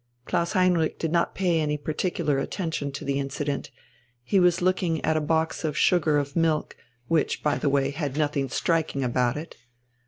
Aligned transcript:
Klaus 0.25 0.53
Heinrich 0.53 0.97
did 0.97 1.11
not 1.11 1.35
pay 1.35 1.59
any 1.59 1.77
particular 1.77 2.39
attention 2.39 2.91
to 2.93 3.05
the 3.05 3.19
incident. 3.19 3.69
He 4.23 4.39
was 4.39 4.59
looking 4.59 4.99
at 5.05 5.15
a 5.15 5.21
box 5.21 5.63
of 5.63 5.77
sugar 5.77 6.17
of 6.17 6.35
milk, 6.35 6.75
which, 7.07 7.43
by 7.43 7.59
the 7.59 7.69
way, 7.69 7.91
had 7.91 8.17
nothing 8.17 8.49
striking 8.49 9.03
about 9.03 9.37
it. 9.37 9.57